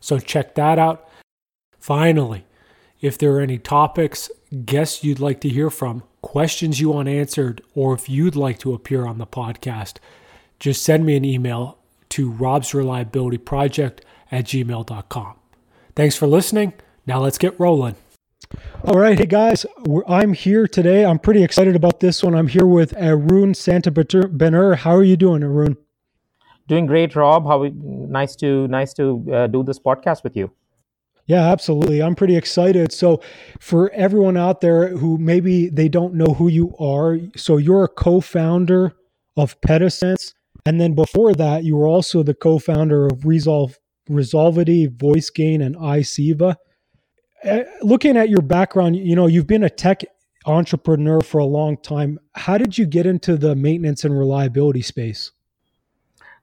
[0.00, 1.08] So check that out.
[1.78, 2.44] Finally,
[3.00, 4.30] if there are any topics,
[4.64, 8.74] guests you'd like to hear from, questions you want answered, or if you'd like to
[8.74, 9.96] appear on the podcast,
[10.58, 11.78] just send me an email
[12.10, 15.34] to robsreliabilityproject at gmail.com.
[15.94, 16.72] Thanks for listening.
[17.06, 17.96] Now let's get rolling.
[18.84, 19.66] All right, hey guys,
[20.06, 21.04] I'm here today.
[21.04, 22.34] I'm pretty excited about this one.
[22.34, 24.76] I'm here with Arun Santa Santabener.
[24.76, 25.76] How are you doing, Arun?
[26.68, 27.46] Doing great, Rob.
[27.46, 30.52] How nice to nice to uh, do this podcast with you.
[31.26, 32.02] Yeah, absolutely.
[32.02, 32.92] I'm pretty excited.
[32.92, 33.20] So,
[33.58, 37.88] for everyone out there who maybe they don't know who you are, so you're a
[37.88, 38.94] co-founder
[39.36, 40.34] of Petasense,
[40.66, 43.78] and then before that, you were also the co-founder of Resolve
[44.10, 46.56] Resolvity, Voice Gain, and iCIVA.
[47.44, 50.02] Uh, looking at your background, you know you've been a tech
[50.44, 52.18] entrepreneur for a long time.
[52.34, 55.32] How did you get into the maintenance and reliability space?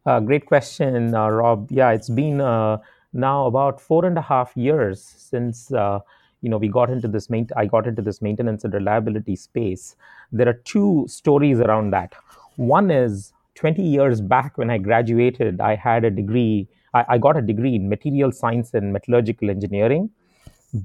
[0.06, 1.72] Uh, great question, uh, Rob.
[1.72, 2.78] Yeah, it's been uh,
[3.14, 6.00] now about four and a half years since uh,
[6.42, 7.30] you know we got into this.
[7.30, 9.96] Main- I got into this maintenance and reliability space.
[10.32, 12.14] There are two stories around that.
[12.58, 16.68] One is 20 years back when I graduated, I had a degree.
[16.94, 20.10] I, I got a degree in material science and metallurgical engineering,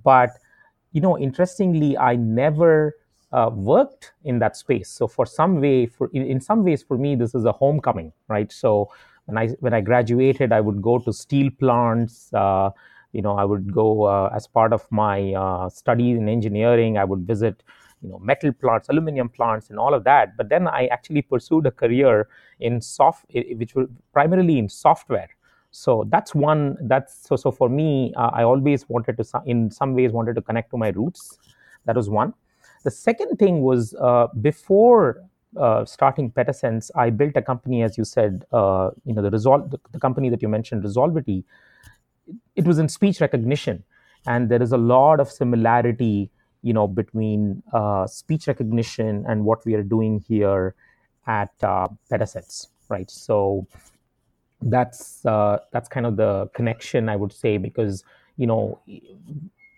[0.02, 0.30] but
[0.92, 2.94] you know, interestingly, I never
[3.32, 4.90] uh, worked in that space.
[4.90, 8.50] So for some way, for in, some ways, for me, this is a homecoming, right?
[8.50, 8.90] So
[9.26, 12.32] when I when I graduated, I would go to steel plants.
[12.32, 12.70] Uh,
[13.12, 16.98] you know, I would go uh, as part of my uh, studies in engineering.
[16.98, 17.62] I would visit,
[18.02, 20.36] you know, metal plants, aluminum plants, and all of that.
[20.36, 22.28] But then I actually pursued a career
[22.60, 25.28] in soft, which was primarily in software.
[25.72, 26.76] So that's one.
[26.82, 27.36] That's so.
[27.36, 30.76] So for me, uh, I always wanted to, in some ways, wanted to connect to
[30.76, 31.38] my roots.
[31.84, 32.34] That was one.
[32.82, 35.22] The second thing was uh, before
[35.56, 39.70] uh, starting Petasense, I built a company, as you said, uh, you know, the Resolve,
[39.70, 41.44] the, the, company that you mentioned, Resolvity.
[42.54, 43.82] It was in speech recognition,
[44.26, 46.30] and there is a lot of similarity,
[46.62, 50.74] you know, between uh, speech recognition and what we are doing here
[51.26, 53.10] at uh, Petasense, right?
[53.10, 53.66] So
[54.62, 58.04] that's uh, that's kind of the connection, I would say, because
[58.36, 58.78] you know,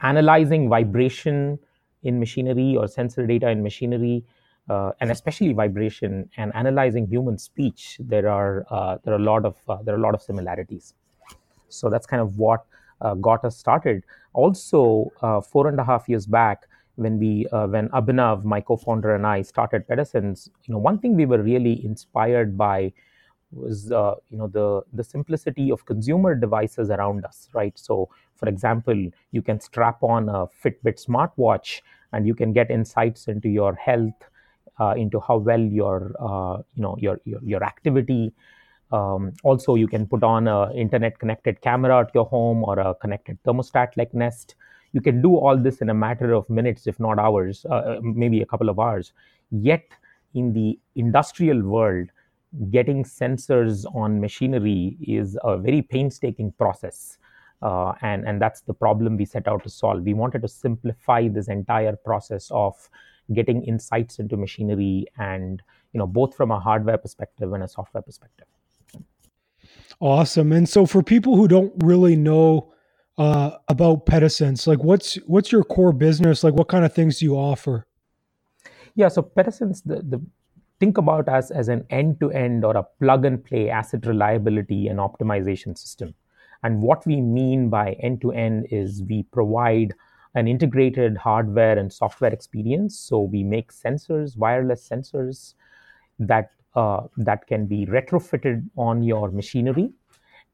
[0.03, 1.59] analyzing vibration
[2.03, 4.25] in machinery or sensor data in machinery
[4.69, 9.45] uh, and especially vibration and analyzing human speech, there are uh, there are a lot
[9.45, 10.95] of uh, there are a lot of similarities.
[11.69, 12.65] So that's kind of what
[13.01, 14.05] uh, got us started.
[14.35, 19.27] Also, uh, four and a half years back, when we when Abhinav, my co-founder, and
[19.27, 22.93] I started Petasense, you know, one thing we were really inspired by
[23.53, 23.91] was
[24.31, 27.79] you know the the simplicity of consumer devices around us, right?
[27.79, 31.81] So, for example, you can strap on a Fitbit smartwatch
[32.12, 34.15] and you can get insights into your health
[34.81, 38.33] uh, into how well your uh, you know your your, your activity.
[38.91, 42.95] Um, also, you can put on a internet connected camera at your home or a
[42.95, 44.55] connected thermostat like Nest.
[44.93, 48.00] You can do all this in a matter of minutes, if not hours, uh, uh
[48.03, 49.12] maybe a couple of hours.
[49.50, 49.85] Yet,
[50.35, 52.11] in the industrial world,
[52.70, 57.19] getting sensors on machinery is a very painstaking process.
[57.62, 60.02] Uh, and, and that's the problem we set out to solve.
[60.02, 62.90] We wanted to simplify this entire process of
[63.32, 65.62] getting insights into machinery and
[65.93, 68.46] you know both from a hardware perspective and a software perspective
[70.00, 72.72] awesome and so for people who don't really know
[73.19, 77.26] uh, about Petasense, like what's what's your core business like what kind of things do
[77.26, 77.87] you offer
[78.94, 80.20] yeah so Petasense the, the
[80.82, 85.79] think about us as an end-to-end or a plug and play asset reliability and optimization
[85.79, 86.14] system
[86.62, 89.94] and what we mean by end-to-end is we provide
[90.34, 92.99] an integrated hardware and software experience.
[92.99, 95.55] So we make sensors, wireless sensors
[96.19, 99.90] that uh, that can be retrofitted on your machinery,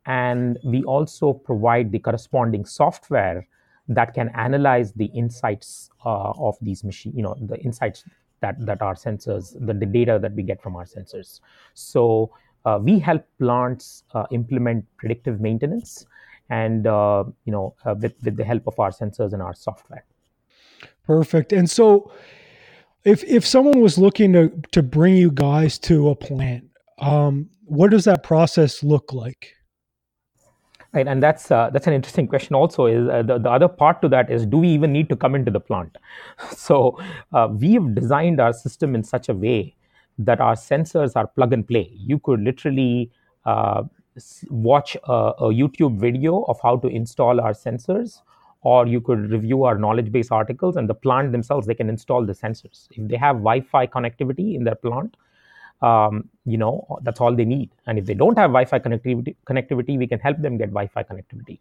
[0.06, 3.46] and we also provide the corresponding software
[3.86, 8.02] that can analyze the insights uh, of these machine, you know, the insights
[8.40, 11.40] that that our sensors, the, the data that we get from our sensors.
[11.74, 12.30] So
[12.64, 16.06] uh, we help plants uh, implement predictive maintenance,
[16.50, 20.04] and uh, you know, uh, with with the help of our sensors and our software.
[21.04, 21.52] Perfect.
[21.52, 22.12] And so,
[23.04, 26.64] if if someone was looking to to bring you guys to a plant,
[26.98, 29.54] um, what does that process look like?
[30.94, 32.54] Right, and that's uh, that's an interesting question.
[32.54, 35.16] Also, is uh, the, the other part to that is do we even need to
[35.16, 35.98] come into the plant?
[36.50, 36.98] So
[37.32, 39.76] uh, we've designed our system in such a way
[40.18, 41.90] that our sensors are plug and play.
[41.94, 43.10] You could literally
[43.44, 43.84] uh,
[44.48, 48.22] watch a, a, YouTube video of how to install our sensors,
[48.62, 50.76] or you could review our knowledge base articles.
[50.76, 52.88] And the plant themselves, they can install the sensors.
[52.92, 55.16] If they have Wi-Fi connectivity in their plant,
[55.82, 57.70] um, you know that's all they need.
[57.86, 61.58] And if they don't have wi-fi connectivity connectivity we can help them get wi-fi connectivity.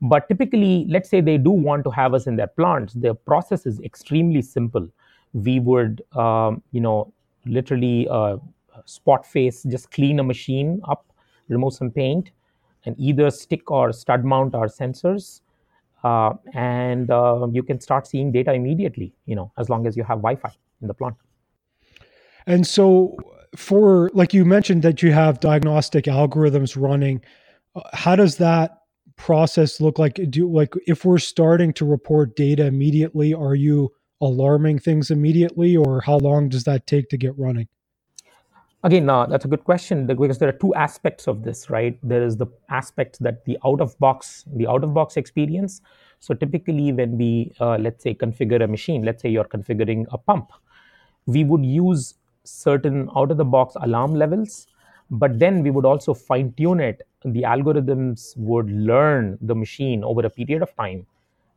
[0.00, 3.66] But typically let's say they do want to have us in their plants the process
[3.66, 4.88] is extremely simple.
[5.32, 7.12] We would um, you know
[7.46, 8.36] literally uh,
[8.84, 11.06] spot face just clean a machine up
[11.48, 12.30] remove some paint
[12.84, 15.40] and either stick or stud mount our sensors
[16.04, 20.02] uh, and uh, you can start seeing data immediately you know as long as you
[20.02, 21.16] have wi-fi in the plant
[22.46, 23.16] and so
[23.56, 27.20] for like you mentioned that you have diagnostic algorithms running
[27.74, 28.82] uh, how does that
[29.16, 30.18] process look like?
[30.30, 36.00] Do like if we're starting to report data immediately are you alarming things immediately or
[36.00, 37.68] how long does that take to get running?
[38.84, 41.98] Again uh, that's a good question because there are two aspects of this right?
[42.02, 45.80] There is the aspect that the out of box the out of box experience.
[46.20, 50.18] So typically when we uh, let's say configure a machine let's say you're configuring a
[50.18, 50.52] pump
[51.26, 54.66] we would use certain out of the box alarm levels
[55.12, 57.02] but then we would also fine tune it.
[57.24, 61.06] The algorithms would learn the machine over a period of time.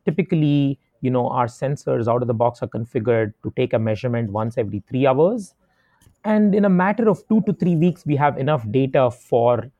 [0.04, 4.30] Typically you know our sensors out of the box are configured to take a measurement
[4.30, 5.54] once every 3 hours.
[6.24, 9.70] And in a matter of 2 to 3 weeks we have enough data for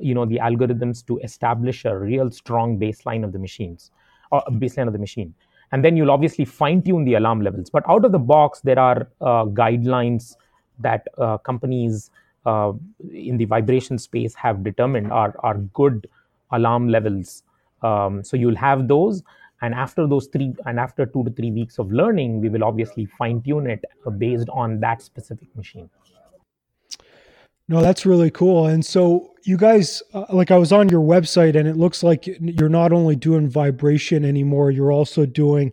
[0.00, 3.90] you know the algorithms to establish a real strong baseline of the machines
[4.30, 5.34] or baseline of the machine.
[5.72, 7.68] And then you'll obviously fine tune the alarm levels.
[7.68, 10.36] But out of the box there are uh, guidelines
[10.80, 12.10] that uh, companies
[12.46, 12.72] uh,
[13.12, 16.08] in the vibration space have determined are, are good
[16.52, 17.42] alarm levels.
[17.82, 19.22] Um, so you'll have those,
[19.62, 23.06] and after those three, and after two to three weeks of learning, we will obviously
[23.06, 23.84] fine tune it
[24.18, 25.88] based on that specific machine.
[27.66, 28.66] No, that's really cool.
[28.66, 32.26] And so you guys, uh, like I was on your website, and it looks like
[32.26, 35.72] you're not only doing vibration anymore, you're also doing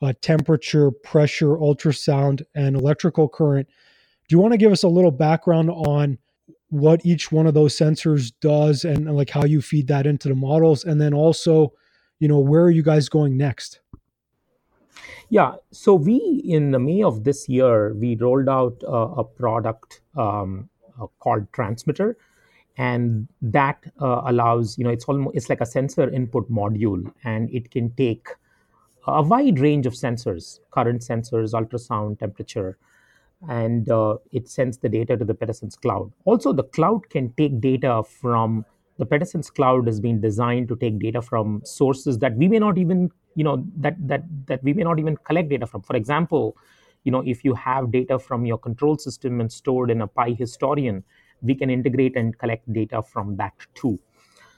[0.00, 3.68] uh, temperature, pressure, ultrasound, and electrical current.
[4.28, 6.18] Do you want to give us a little background on
[6.68, 10.28] what each one of those sensors does and, and like how you feed that into
[10.28, 10.84] the models?
[10.84, 11.72] And then also,
[12.18, 13.80] you know, where are you guys going next?
[15.30, 20.68] Yeah, so we in the May of this year we rolled out a product um,
[21.00, 22.16] uh, called Transmitter,
[22.76, 27.50] and that uh, allows you know it's almost it's like a sensor input module, and
[27.50, 28.28] it can take
[29.06, 32.78] a wide range of sensors, current sensors, ultrasound, temperature,
[33.48, 36.12] and uh, it sends the data to the Petasense cloud.
[36.24, 38.64] Also, the cloud can take data from
[38.98, 42.78] the Petasense cloud has been designed to take data from sources that we may not
[42.78, 45.82] even, you know, that that that we may not even collect data from.
[45.82, 46.56] For example,
[47.02, 50.30] you know, if you have data from your control system and stored in a Pi
[50.30, 51.02] historian,
[51.42, 53.98] we can integrate and collect data from that too.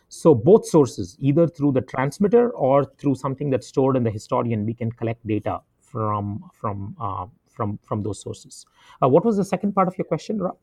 [0.09, 4.65] So both sources, either through the transmitter or through something that's stored in the historian,
[4.65, 8.67] we can collect data from from uh, from from those sources.
[9.03, 10.57] Uh, what was the second part of your question, Rob?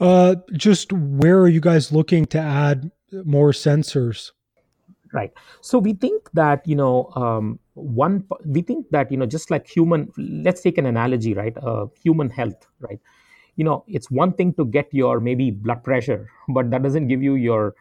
[0.00, 2.90] Uh, just where are you guys looking to add
[3.24, 4.30] more sensors?
[5.12, 5.32] Right.
[5.60, 8.24] So we think that you know um, one.
[8.44, 10.10] We think that you know just like human.
[10.16, 11.56] Let's take an analogy, right?
[11.56, 13.00] Uh, human health, right?
[13.56, 17.22] You know, it's one thing to get your maybe blood pressure, but that doesn't give
[17.22, 17.74] you your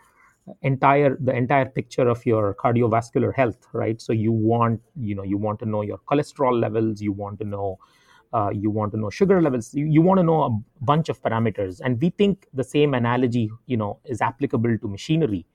[0.61, 5.37] entire the entire picture of your cardiovascular health right so you want you know you
[5.37, 7.79] want to know your cholesterol levels you want to know
[8.33, 9.09] uh, you want to know.
[9.09, 11.81] Sugar levels you, you want to know a bunch of parameters.
[11.83, 15.45] And we think the same analogy you know is applicable to machinery.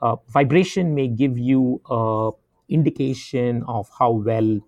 [0.00, 2.30] Uh, vibration may give you a
[2.68, 4.60] indication of how well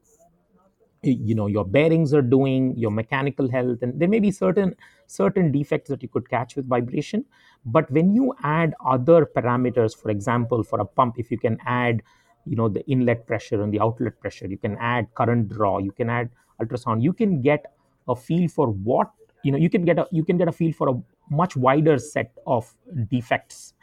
[1.02, 3.78] you know your bearings are doing your mechanical health.
[3.82, 4.76] And there may be certain
[5.06, 7.24] certain defects that you could catch with vibration.
[7.64, 12.02] But when you add other parameters for example for a pump if you can add
[12.46, 15.92] you know the inlet pressure and the outlet pressure you can add current draw you
[15.92, 16.30] can add
[16.60, 17.72] ultrasound you can get
[18.08, 19.10] a feel for what
[19.42, 20.94] you know you can get a you can get a feel for a
[21.30, 22.72] much wider set of
[23.08, 23.74] defects.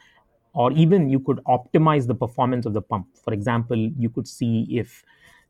[0.54, 3.06] Or even you could optimize the performance of the pump.
[3.22, 5.04] For example you could see if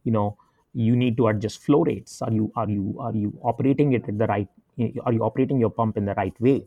[0.05, 0.37] you know
[0.75, 2.21] you need to adjust flow rates.
[2.23, 4.49] Are you are you are you operating it at the right
[5.05, 6.67] are you operating your pump in the right way?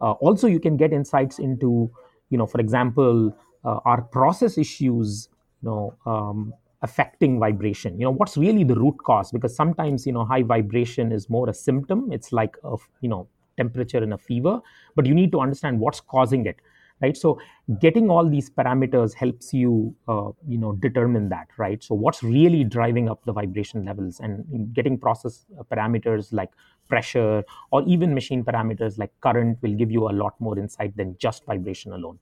[0.00, 1.90] Uh, also you can get insights into
[2.30, 5.28] you know for example uh, are process issues
[5.62, 6.52] you know um,
[6.84, 7.98] affecting vibration.
[7.98, 9.32] You know what's really the root cause?
[9.32, 12.12] Because sometimes you know high vibration is more a symptom.
[12.12, 13.26] It's like a you know
[13.56, 14.60] temperature and a fever
[14.96, 16.56] but you need to understand what's causing it
[17.02, 17.16] right?
[17.16, 17.40] So
[17.80, 21.82] getting all these parameters helps you uh, you know determine that right?
[21.82, 26.50] So what's really driving up the vibration levels and getting process parameters like
[26.88, 31.16] pressure or even machine parameters like current will give you a lot more insight than
[31.18, 32.18] just vibration alone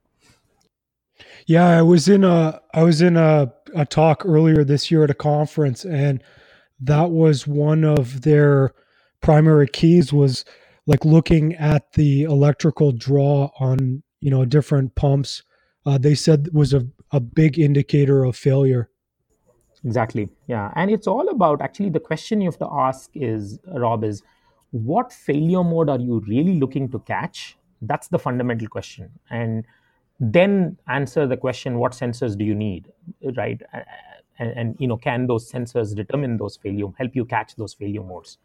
[1.47, 5.11] yeah i was in a i was in a, a talk earlier this year at
[5.11, 6.23] a conference and
[6.81, 8.73] that was one of their
[9.21, 10.45] primary keys was
[10.87, 15.43] like looking at the electrical draw on you know different pumps.
[15.87, 18.89] Uh, they said was a, a big indicator of failure.
[19.85, 20.29] Exactly.
[20.47, 24.23] Yeah and it's all about actually the question you have to ask is rob is
[24.71, 27.57] what failure mode are you really looking to catch?
[27.81, 29.11] That's the fundamental question.
[29.29, 29.67] And
[30.23, 32.93] then answer the question what sensors do you need
[33.37, 33.61] right
[34.39, 38.03] and, and you know can those sensors determine those failure help you catch those failure
[38.03, 38.39] modes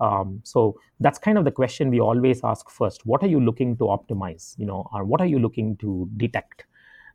[0.00, 3.06] um, so that's kind of the question we always ask first.
[3.06, 4.58] What are you looking to optimize?
[4.58, 6.66] You know, or what are you looking to detect?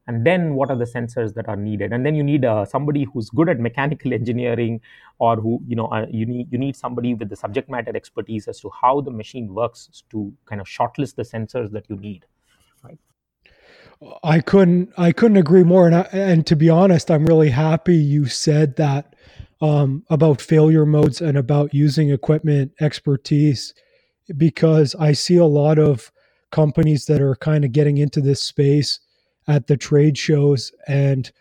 [0.08, 1.94] And then what are the sensors that are needed?
[1.94, 4.82] And then you need uh, somebody who's good at mechanical engineering,
[5.20, 8.48] or who you know uh, you need you need somebody with the subject matter expertise
[8.48, 12.26] as to how the machine works to kind of shortlist the sensors that you need.
[14.24, 15.86] I couldn't I couldn't agree more.
[15.86, 19.16] And I, and to be honest, I'm really happy you said that
[19.62, 23.74] um, about failure modes and about using equipment expertise
[24.38, 26.12] because I see a lot of
[26.52, 29.00] companies that are kind of getting into this space
[29.48, 30.72] at the trade shows.
[30.88, 31.32] And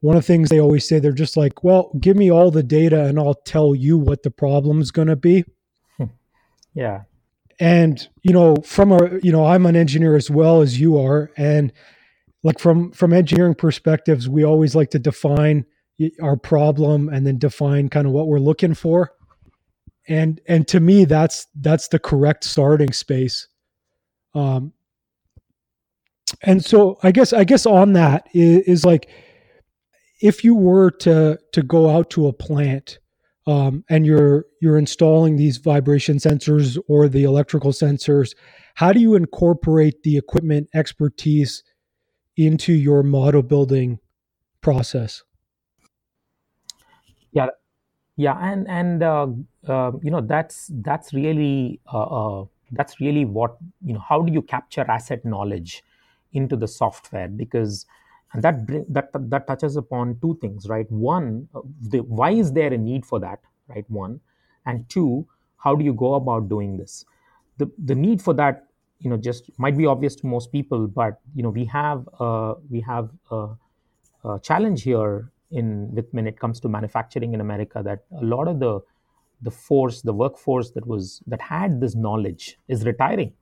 [0.00, 2.62] one of the things they always say, they're just like, well, give me all the
[2.62, 5.44] data and I'll tell you what the problem is going to be.
[6.74, 7.02] yeah.
[7.58, 11.30] And, you know, from a, you know, I'm an engineer as well as you are.
[11.36, 11.72] And
[12.42, 15.64] like from, from engineering perspectives, we always like to define
[16.22, 19.12] our problem and then define kind of what we're looking for.
[20.08, 23.46] And and to me that's that's the correct starting space.
[24.34, 24.72] Um
[26.42, 29.08] and so i guess i guess on that is, is like
[30.20, 32.98] if you were to to go out to a plant
[33.46, 38.34] um, and you're you're installing these vibration sensors or the electrical sensors
[38.74, 41.62] how do you incorporate the equipment expertise
[42.36, 44.00] into your model building
[44.60, 45.22] process?
[47.32, 47.48] Yeah.
[48.16, 49.28] Yeah and and uh,
[49.66, 54.32] uh, you know that's that's really uh, uh, that's really what you know how do
[54.32, 55.82] you capture asset knowledge
[56.32, 57.28] into the software?
[57.28, 57.86] Because
[58.32, 60.90] and that that that touches upon two things right?
[60.90, 61.48] One
[61.80, 63.88] the, why is there a need for that right?
[63.90, 64.20] One.
[64.66, 65.26] And two
[65.58, 67.06] how do you go about doing this?
[67.58, 68.69] The the need for that
[69.00, 72.54] you know just might be obvious to most people but you know we have uh,
[72.70, 73.48] we have a,
[74.24, 78.46] a challenge here in with when it comes to manufacturing in America that a lot
[78.46, 78.80] of the
[79.42, 83.32] the force, the workforce that was that had this knowledge is retiring,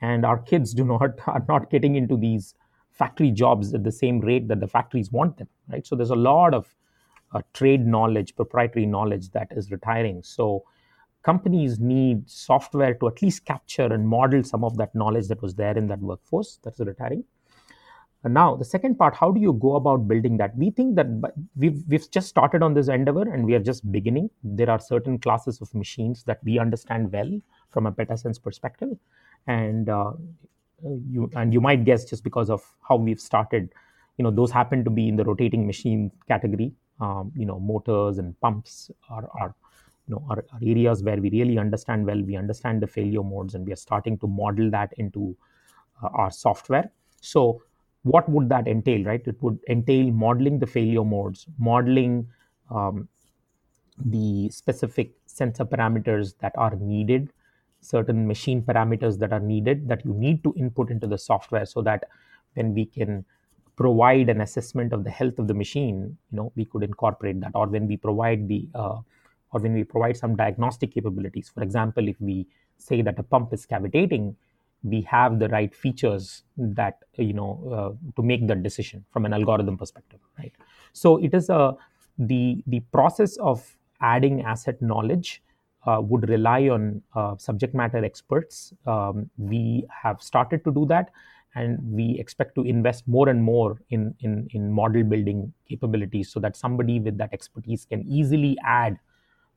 [0.00, 2.54] and our kids do not are not getting into these
[2.90, 5.48] factory jobs at the same rate that the factories want them.
[5.68, 5.86] Right.
[5.86, 6.74] So there's a lot of
[7.32, 10.22] uh, trade knowledge, proprietary knowledge that is retiring.
[10.22, 10.64] So
[11.22, 15.54] companies need software to at least capture and model some of that knowledge that was
[15.54, 17.24] there in that workforce that's retiring
[18.24, 20.56] and now, the second part, how do you go about building that?
[20.56, 21.06] We think that
[21.56, 24.30] we've, we've just started on this endeavor and we are just beginning.
[24.44, 28.90] There are certain classes of machines that we understand well from a PetaSense perspective.
[29.48, 30.12] And uh,
[31.10, 33.72] you and you might guess just because of how we've started,
[34.18, 36.72] you know, those happen to be in the rotating machine category.
[37.00, 39.52] Um, you know, motors and pumps are, are
[40.06, 42.22] you know are, are areas where we really understand well.
[42.22, 45.36] We understand the failure modes, and we are starting to model that into
[46.02, 46.90] uh, our software.
[47.20, 47.62] So
[48.02, 49.22] what would that entail, right?
[49.26, 52.26] It would entail modeling the failure modes, modeling
[52.70, 53.08] um,
[54.04, 57.32] the specific sensor parameters that are needed,
[57.80, 61.82] certain machine parameters that are needed that you need to input into the software so
[61.82, 62.04] that
[62.54, 63.24] when we can
[63.76, 67.52] provide an assessment of the health of the machine, you know, we could incorporate that.
[67.54, 68.98] Or when we provide the, uh,
[69.52, 71.50] or when we provide some diagnostic capabilities.
[71.54, 72.46] For example, if we
[72.78, 74.36] say that a pump is cavitating,
[74.82, 79.32] we have the right features that you know uh, to make that decision from an
[79.32, 80.52] algorithm perspective right
[80.92, 81.74] so it is a
[82.18, 85.42] the the process of adding asset knowledge
[85.86, 91.10] uh, would rely on uh, subject matter experts um, we have started to do that
[91.54, 96.40] and we expect to invest more and more in, in, in model building capabilities so
[96.40, 98.98] that somebody with that expertise can easily add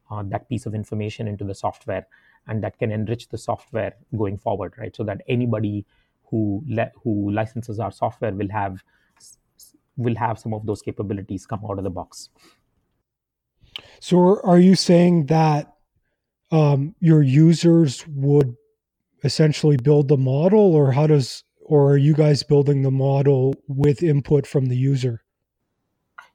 [0.09, 2.07] uh, that piece of information into the software
[2.47, 4.95] and that can enrich the software going forward right?
[4.95, 5.85] So that anybody
[6.25, 8.83] who le- who licenses our software will have
[9.97, 12.29] will have some of those capabilities come out of the box.
[13.99, 15.73] So are you saying that
[16.51, 18.55] um, your users would
[19.23, 24.03] essentially build the model or how does or are you guys building the model with
[24.03, 25.24] input from the user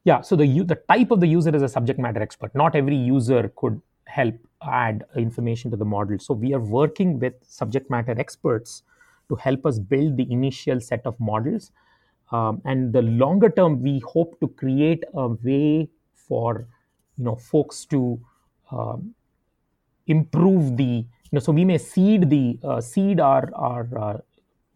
[0.05, 2.55] yeah so the the type of the user is a subject matter expert.
[2.55, 6.19] Not every user could help add information to the model.
[6.19, 8.83] So we are working with subject matter experts
[9.29, 11.71] to help us build the initial set of models.
[12.33, 16.67] Um, and the longer term we hope to create a way for
[17.19, 18.21] you know folks to
[18.71, 19.15] um,
[20.07, 24.19] improve the you know so we may seed the uh, seed our our uh,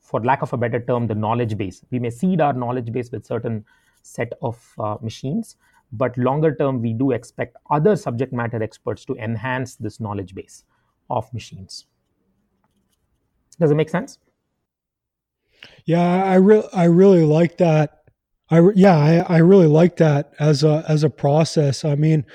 [0.00, 1.84] for lack of a better term the knowledge base.
[1.90, 3.64] We may seed our knowledge base with certain
[4.04, 5.56] set of uh, machines
[5.92, 10.64] but longer term we do expect other subject matter experts to enhance this knowledge base
[11.10, 11.86] of machines.
[13.60, 14.18] Does it make sense?
[15.86, 18.02] Yeah i really i really like that.
[18.50, 21.84] I yeah I, I really like that as a as a process.
[21.84, 22.26] I mean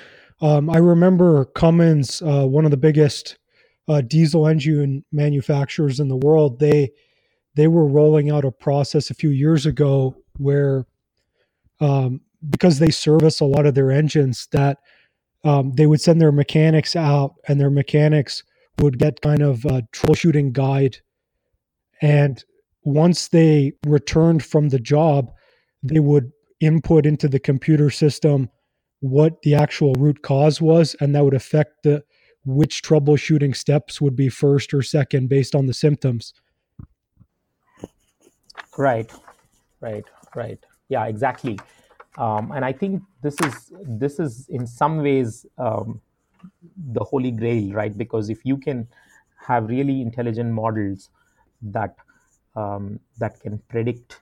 [0.41, 3.37] um, i remember cummins uh, one of the biggest
[3.89, 6.59] uh, diesel engine manufacturers in the world.
[6.59, 6.91] They
[7.55, 10.85] they were rolling out a process a few years ago where
[11.79, 14.77] um, because they service a lot of their engines that
[15.43, 18.43] um, they would send their mechanics out and their mechanics
[18.79, 20.97] would get kind of a troubleshooting guide.
[22.01, 22.43] And
[22.83, 25.31] once they returned from the job
[25.83, 28.49] they would input into the computer system
[29.01, 32.03] what the actual root cause was and that would affect the
[32.45, 36.33] which troubleshooting steps would be first or second based on the symptoms.
[38.77, 39.09] Right.
[39.81, 40.05] Right.
[40.35, 41.57] Right yeah exactly
[42.17, 46.01] um, and I think this is this is in some ways um,
[46.91, 47.97] the holy grail, right?
[47.97, 48.87] Because if you can
[49.47, 51.09] have really intelligent models
[51.61, 51.95] that
[52.55, 54.21] um, that can predict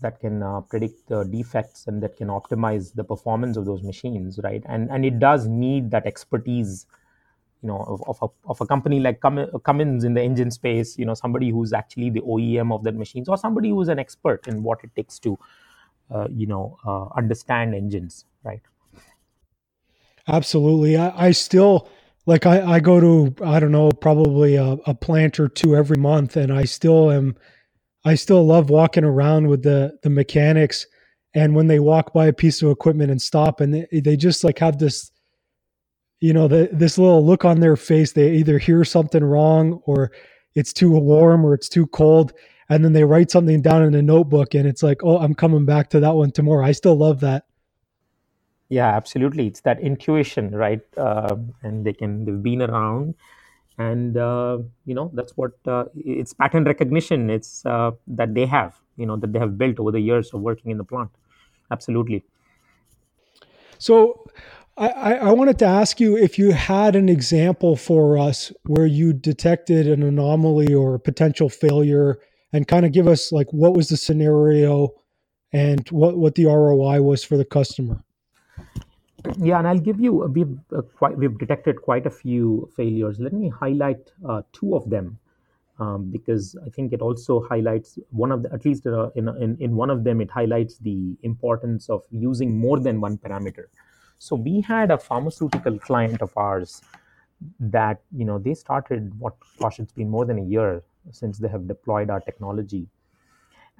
[0.00, 4.38] that can uh, predict the defects and that can optimize the performance of those machines,
[4.44, 4.62] right?
[4.68, 6.86] And and it does need that expertise,
[7.62, 11.06] you know, of, of, a, of a company like Cummins in the engine space, you
[11.06, 14.62] know, somebody who's actually the OEM of that machines or somebody who's an expert in
[14.62, 15.63] what it takes to uh,
[16.30, 18.62] you know uh, understand engines right?
[20.28, 20.96] Absolutely.
[20.96, 21.88] I, I, still
[22.26, 25.98] like I, I go to i don't know probably a, a plant or two every
[25.98, 27.36] month and i still am
[28.04, 30.86] i still love walking around with the the mechanics.
[31.36, 34.44] And when they walk by a piece of equipment and stop and they, they just
[34.44, 35.10] like have this
[36.20, 38.12] you know the, this little look on their face.
[38.12, 40.12] They either hear something wrong or
[40.54, 42.32] it's too warm or it's too cold
[42.68, 45.64] and then they write something down in a notebook and it's like oh i'm coming
[45.64, 46.64] back to that one tomorrow.
[46.64, 47.44] I still love that.
[48.68, 49.46] Yeah absolutely.
[49.46, 50.80] It's that intuition right?
[50.96, 53.14] Uh, and they can they've been around.
[53.76, 57.28] And uh, you know that's what uh, it's pattern recognition.
[57.28, 60.40] It's uh, that they have you know that they have built over the years of
[60.40, 61.10] working in the plant.
[61.70, 62.24] Absolutely.
[63.78, 64.24] So
[64.76, 69.12] I, I wanted to ask you if you had an example for us where you
[69.12, 72.18] detected an anomaly or a potential failure
[72.54, 74.94] and kind of give us like what was the scenario
[75.52, 78.02] and what what the ROI was for the customer.
[79.38, 83.18] Yeah, and I'll give you we've uh, quite we've detected quite a few failures.
[83.18, 85.18] Let me highlight uh, two of them
[85.80, 89.56] um, because I think it also highlights one of the at least uh, in, in
[89.58, 93.64] in one of them it highlights the importance of using more than one parameter.
[94.18, 96.82] So we had a pharmaceutical client of ours
[97.58, 101.48] that you know they started what gosh it's been more than a year since they
[101.48, 102.88] have deployed our technology.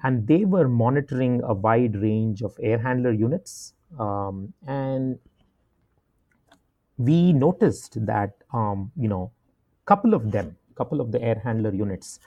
[0.03, 3.75] And they were monitoring a wide range of air handler units.
[3.99, 5.19] Um, and
[6.99, 9.33] we noticed that, um, you know,
[9.83, 12.21] a couple of them, a couple of the air handler units,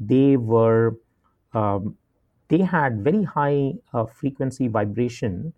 [0.00, 0.96] they were,
[1.54, 1.96] um,
[2.48, 5.52] they had very high uh, frequency vibration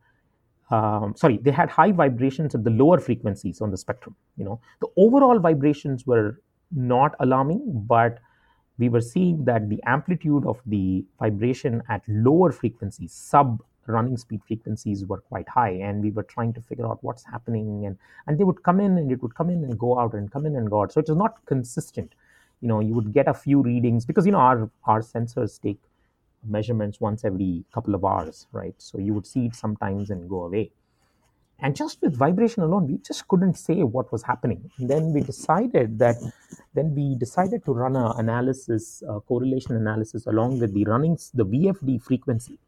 [0.71, 4.17] um, sorry, they had high vibrations at the lower frequencies on the spectrum.
[4.37, 6.41] You know, the overall vibrations were
[6.73, 8.19] not alarming, but
[8.79, 14.41] we were seeing that the amplitude of the vibration at lower frequencies, sub running speed
[14.47, 18.39] frequencies were quite high and we were trying to figure out what's happening and and
[18.39, 20.57] they would come in and it would come in and go out and come in
[20.57, 20.93] and go out.
[20.93, 22.15] So it was not consistent.
[22.61, 25.81] You know you would get a few readings because you know our our sensors take
[26.47, 28.75] measurements once every couple of hours right?
[28.79, 30.71] So you would see it sometimes and go away
[31.61, 34.71] and just with vibration alone we just couldn't say what was happening.
[34.79, 36.17] And then we decided that
[36.75, 41.47] then we decided to run an analysis a correlation analysis along with the runnings the
[41.47, 42.59] vfd frequency.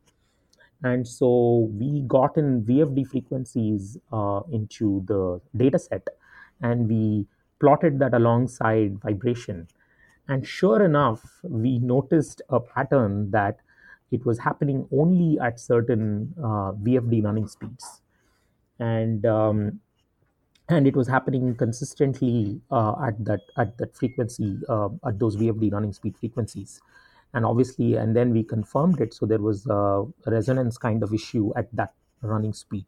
[0.83, 6.07] And so we got in vfd frequencies uh, into the data set
[6.61, 7.27] and we
[7.61, 9.67] plotted that alongside vibration.
[10.29, 13.59] And sure enough we noticed a pattern that
[14.13, 18.03] it was happening only at certain uh, vfd running speeds
[18.79, 19.81] and um,
[20.69, 25.71] and it was happening consistently uh, at that at that frequency uh, at those VFD
[25.71, 26.81] running speed frequencies,
[27.35, 29.15] and obviously, and then we confirmed it.
[29.15, 32.87] So there was a resonance kind of issue at that running speed.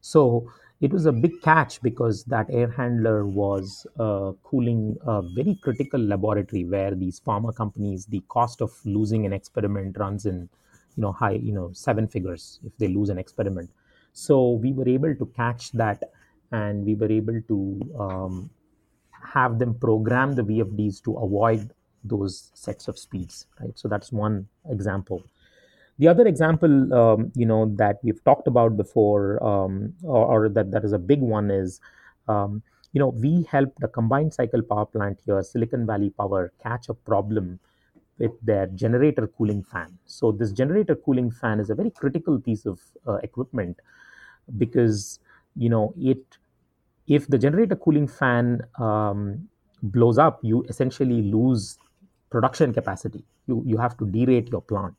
[0.00, 5.54] So it was a big catch because that air handler was uh, cooling a very
[5.62, 10.50] critical laboratory where these pharma companies, the cost of losing an experiment runs in,
[10.96, 13.70] you know, high, you know, seven figures if they lose an experiment.
[14.14, 16.02] So we were able to catch that,
[16.52, 18.50] and we were able to um,
[19.10, 21.70] have them program the VFDs to avoid
[22.04, 23.76] those sets of speeds, right?
[23.76, 25.22] So that's one example.
[25.98, 30.70] The other example, um, you know, that we've talked about before, um, or, or, that
[30.70, 31.80] that is a big one, is,
[32.28, 36.88] um, you know, we helped a combined cycle power plant here, Silicon Valley Power, catch
[36.88, 37.58] a problem
[38.18, 39.98] with their generator cooling fan.
[40.06, 43.80] So this generator cooling fan is a very critical piece of uh, equipment
[44.58, 45.18] because
[45.56, 46.38] you know it
[47.06, 49.48] if the generator cooling fan um,
[49.82, 51.78] blows up, you essentially lose
[52.30, 53.24] production capacity.
[53.46, 54.94] You you have to derate your plant.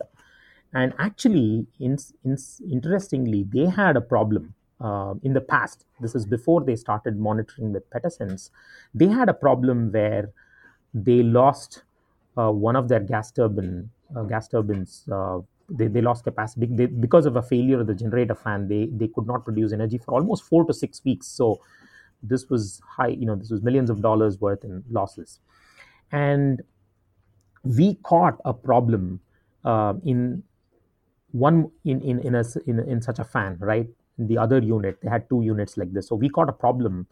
[0.74, 2.38] And actually, in, in,
[2.70, 5.86] interestingly, they had a problem uh, in the past.
[6.02, 8.50] This is before they started monitoring with Petasense.
[8.94, 10.32] They had a problem where
[10.94, 11.84] they lost
[12.36, 15.08] one of their gas turbine uh, gas turbines.
[15.12, 18.68] Uh, they, they lost capacity they, because of a failure of the generator fan.
[18.68, 21.28] They they could not produce energy for almost four to six weeks.
[21.28, 21.62] So
[22.22, 23.08] this was high.
[23.10, 25.40] You know, this was millions of dollars worth in losses,
[26.12, 26.62] and
[27.64, 29.20] we caught a problem
[29.64, 30.44] uh, in
[31.32, 35.10] one in in in, a, in in such a fan right the other unit they
[35.10, 37.08] had two units like this so we caught a problem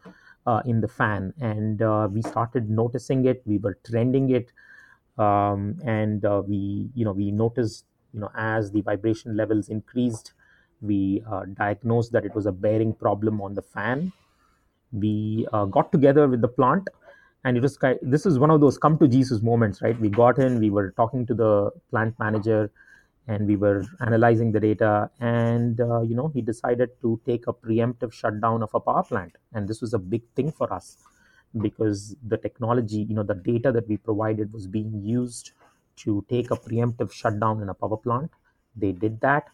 [0.46, 4.52] uh, in the fan and uh, we started noticing it we were trending it
[5.18, 10.32] um, and uh, we you know we noticed you know as the vibration levels increased
[10.80, 14.12] we uh, diagnosed that it was a bearing problem on the fan.
[14.92, 16.88] We uh, got together with the plant
[17.44, 19.98] and it was this is one of those come to jesus moments right?
[20.00, 22.70] We got in we were talking to the plant manager
[23.26, 27.52] and we were analyzing the data and uh, you know he decided to take a
[27.52, 29.36] preemptive shutdown of a power plant.
[29.52, 30.96] And this was a big thing for us
[31.60, 35.52] because the technology you know the data that we provided was being used
[35.96, 38.30] to take a preemptive shutdown in a power plant
[38.76, 39.48] they did that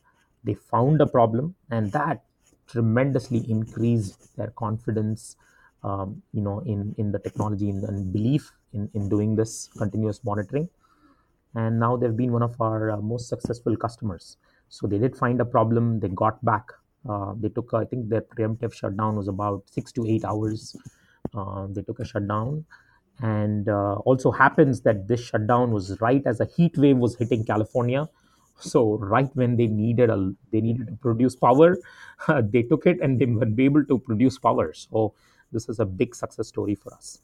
[0.45, 2.25] they found a problem and that
[2.67, 5.37] tremendously increased their confidence
[5.83, 10.25] um, you know in in the technology and, and belief in in doing this continuous
[10.25, 10.69] monitoring
[11.55, 14.37] and now they've been one of our uh, most successful customers.
[14.69, 16.69] So they did find a problem, they got back.
[17.09, 20.77] Uh, they took, I think their preemptive shutdown was about six to eight hours.
[21.35, 22.65] Uh, they took a shutdown,
[23.21, 27.45] and uh, also happens that this shutdown was right as a heat wave was hitting
[27.45, 28.09] California.
[28.59, 31.79] So right when they needed a, they needed to produce power,
[32.43, 34.73] they took it and they were able to produce power.
[34.75, 35.15] So
[35.53, 37.21] this is a big success story for us.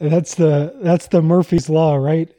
[0.00, 2.30] That's the that's the Murphy's law, right?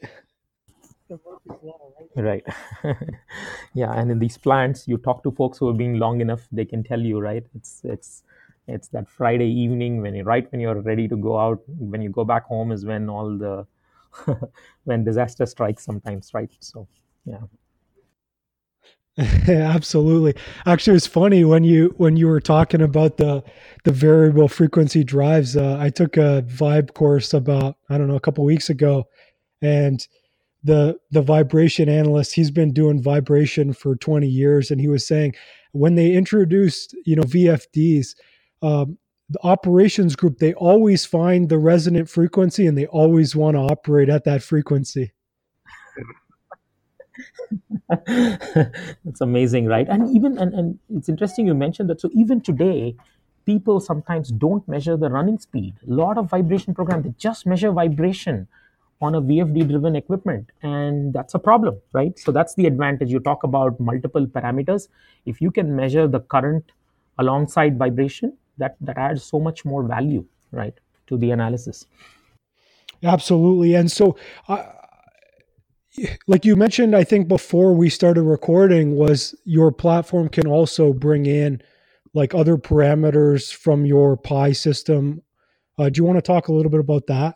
[2.16, 2.44] Right.
[3.74, 6.66] yeah, and in these plants, you talk to folks who have been long enough, they
[6.66, 7.46] can tell you, right?
[7.56, 8.24] It's it's
[8.70, 12.10] it's that Friday evening when you right when you're ready to go out, when you
[12.10, 13.66] go back home is when all the
[14.86, 16.52] when disaster strikes sometimes, right?
[16.60, 16.88] So
[17.26, 17.42] yeah.
[19.50, 20.34] Absolutely.
[20.66, 23.44] Actually, it's funny when you when you were talking about the
[23.84, 25.58] the variable frequency drives.
[25.58, 29.08] Uh, I took a vibe course about I don't know a couple weeks ago,
[29.62, 30.08] and
[30.64, 35.34] the the vibration analyst he's been doing vibration for 20 years and he was saying
[35.72, 38.16] when they introduced you know vfds
[38.62, 38.98] um,
[39.30, 44.10] the operations group they always find the resonant frequency and they always want to operate
[44.10, 45.12] at that frequency
[48.06, 52.96] that's amazing right and even and, and it's interesting you mentioned that so even today
[53.46, 57.72] people sometimes don't measure the running speed a lot of vibration programs they just measure
[57.72, 58.48] vibration
[59.02, 60.52] on a VFD driven equipment.
[60.62, 62.18] And that's a problem, right?
[62.20, 63.10] So that's the advantage.
[63.10, 64.88] You talk about multiple parameters.
[65.26, 66.72] If you can measure the current
[67.18, 71.86] alongside vibration, that, that adds so much more value, right, to the analysis.
[73.04, 73.76] Absolutely.
[73.76, 74.18] And so,
[74.48, 74.64] uh,
[76.28, 81.26] like you mentioned, I think before we started recording, was your platform can also bring
[81.26, 81.62] in
[82.14, 85.22] like other parameters from your Pi system.
[85.78, 87.36] Uh, do you want to talk a little bit about that?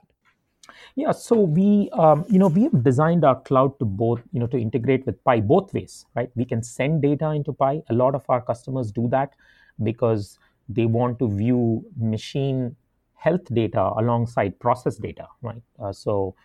[0.95, 4.47] Yeah, so we, um, you know, we have designed our cloud to both, you know,
[4.47, 6.29] to integrate with Pi both ways, right?
[6.35, 7.81] We can send data into Pi.
[7.89, 9.33] A lot of our customers do that
[9.81, 10.37] because
[10.69, 12.75] they want to view machine
[13.15, 15.61] health data alongside process data, right?
[15.81, 16.35] Uh, so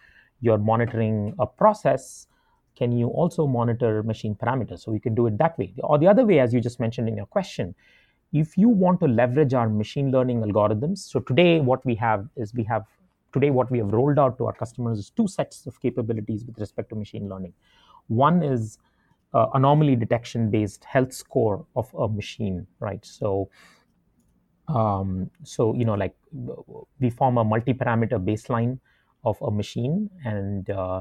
[0.40, 2.26] you're monitoring a process.
[2.76, 4.80] Can you also monitor machine parameters?
[4.80, 5.74] So we can do it that way.
[5.82, 7.74] Or the other way, as you just mentioned in your question,
[8.32, 12.54] if you want to leverage our machine learning algorithms, so today what we have is
[12.54, 12.84] we have
[13.32, 16.58] today what we have rolled out to our customers is two sets of capabilities with
[16.58, 17.52] respect to machine learning.
[18.08, 18.78] One is
[19.34, 23.04] uh, anomaly detection based health score of a machine, right?
[23.04, 23.50] So,
[24.68, 26.14] um, so you know, like
[27.00, 28.78] we form a multi-parameter baseline
[29.24, 31.00] of a machine, and uh,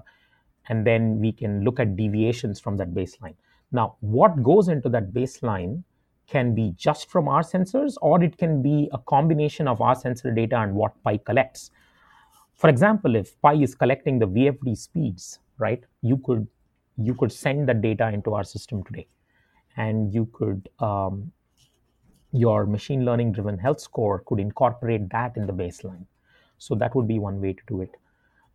[0.70, 3.36] and then we can look at deviations from that baseline.
[3.72, 5.84] Now, what goes into that baseline
[6.28, 10.32] can be just from our sensors, or it can be a combination of our sensor
[10.32, 11.72] data and what Pi collects.
[12.56, 16.48] For example, if Pi is collecting the VFD speeds, right, you could
[16.98, 19.08] you could send the data into our system today,
[19.76, 21.32] and you could um,
[22.32, 26.06] your machine learning driven health score could incorporate that in the baseline.
[26.58, 27.96] So that would be one way to do it.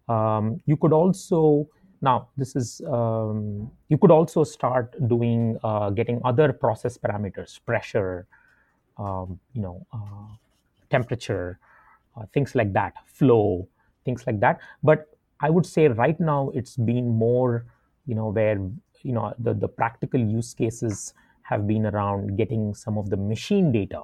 [0.08, 1.68] Um, you could also
[2.00, 8.26] now this is um, you could also start doing uh, getting other process parameters, pressure,
[8.98, 10.34] um, you know, uh,
[10.90, 11.58] temperature,
[12.16, 13.68] uh, things like that, flow,
[14.04, 17.64] things like that but i would say right now it's been more
[18.04, 18.58] you know where
[19.02, 21.14] you know the, the practical use cases
[21.52, 24.02] have been around getting some of the machine data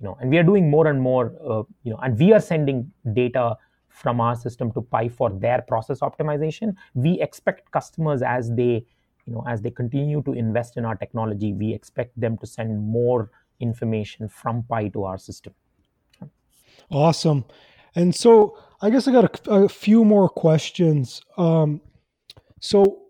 [0.00, 2.40] you know and we are doing more and more uh, you know and we are
[2.40, 3.56] sending data
[3.94, 6.74] from our system to pi for their process optimization.
[6.94, 8.84] We expect customers as they
[9.26, 12.70] you know as they continue to invest in our technology we expect them to send
[12.82, 13.30] more
[13.60, 15.54] information from pi to our system.
[16.90, 17.44] Awesome.
[17.94, 21.22] And so I guess I got a, a few more questions.
[21.38, 21.80] Um,
[22.60, 23.03] so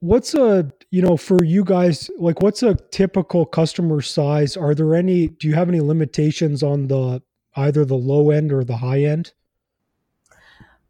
[0.00, 4.56] what's a you know for you guys like what's a typical customer size?
[4.56, 7.22] Are there any do you have any limitations on the
[7.56, 9.32] either the low end or the high end?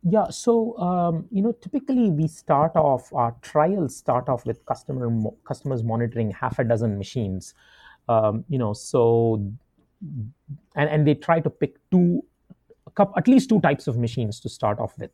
[0.03, 5.11] Yeah so um, you know typically we start off our trials start off with customer
[5.45, 7.55] customers monitoring half a dozen machines.
[8.09, 9.45] Um, you know so
[10.77, 12.25] and, and they try to pick two
[13.17, 15.11] at least two types of machines to start off with.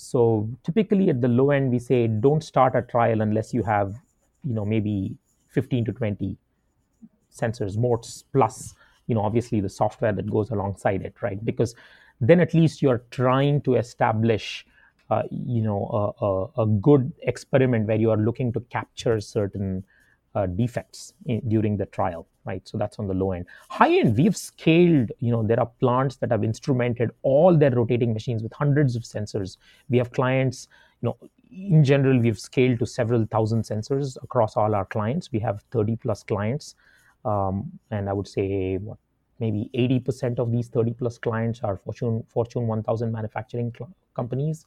[0.00, 3.96] So typically at the low end, we say don't start a trial unless you have,
[4.44, 5.16] you know, maybe
[5.48, 6.36] 15 to 20
[7.36, 8.76] sensors, modes plus,
[9.08, 11.44] you know, obviously the software that goes alongside it, right?
[11.44, 11.74] Because
[12.20, 14.64] then at least you're trying to establish,
[15.10, 19.82] uh, you know, a, a, a, good experiment where you are looking to capture certain
[20.34, 22.66] uh, defects in, during the trial right?
[22.66, 23.44] So that's on the low end.
[23.68, 28.14] High end we've scaled you know there are plants that have instrumented all their rotating
[28.14, 29.56] machines with hundreds of sensors.
[29.88, 30.68] We have clients
[31.02, 31.16] you know
[31.50, 35.30] in general we've scaled to several thousand sensors across all our clients.
[35.32, 36.74] We have 30 plus clients
[37.24, 38.96] um, and i would say what
[39.40, 44.66] maybe 80% of these 30 plus clients are fortune fortune 1000 manufacturing cl- companies.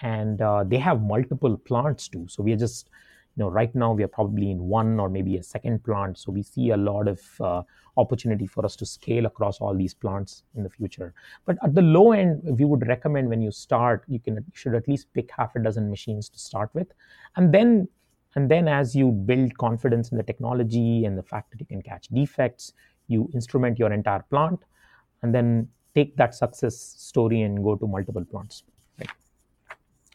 [0.00, 2.26] And uh, they have multiple plants too.
[2.28, 2.88] So we are just
[3.38, 6.18] know right now we are probably in one or maybe a second plant.
[6.18, 7.62] So we see a lot of uh,
[7.96, 11.14] opportunity for us to scale across all these plants in the future.
[11.46, 14.74] But at the low end we would recommend when you start you can you should
[14.74, 16.88] at least pick half a dozen machines to start with.
[17.36, 17.88] And then
[18.34, 21.82] and then as you build confidence in the technology and the fact that you can
[21.82, 22.72] catch defects
[23.08, 24.60] you instrument your entire plant
[25.22, 28.64] and then take that success story and go to multiple plants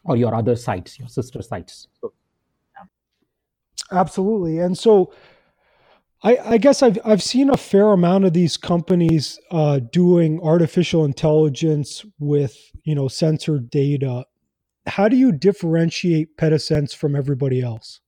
[0.04, 1.88] or your other sites your sister sites.
[2.00, 2.12] So
[3.90, 4.58] Absolutely.
[4.58, 5.12] And so
[6.22, 11.04] I, I, guess I've I've seen a fair amount of these companies uh, doing artificial
[11.04, 14.24] intelligence with you know sensor data.
[14.86, 18.00] How do you differentiate Petasense from everybody else?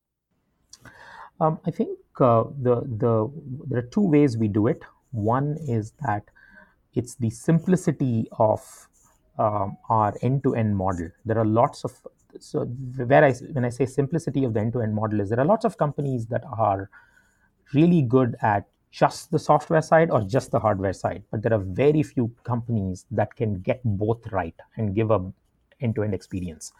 [1.40, 3.30] Um, I think uh, the the
[3.68, 4.82] there are two ways we do it.
[5.10, 6.22] One is that
[6.94, 8.88] it's the simplicity of
[9.38, 11.10] um, our end-to-end model.
[11.26, 11.92] There are lots of
[12.40, 15.64] so where I when I say simplicity of the end-to-end model is there are lots
[15.64, 16.90] of companies that are
[17.74, 21.58] really good at just the software side or just the hardware side, but there are
[21.58, 25.32] very few companies that can get both right and give a
[25.80, 26.72] end-to-end experience.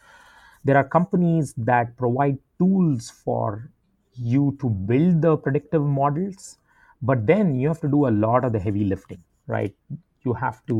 [0.63, 3.71] There are companies that provide tools for
[4.15, 6.57] you to build the predictive models,
[7.01, 9.75] but then you have to do a lot of the heavy lifting, right?
[10.27, 10.79] You have to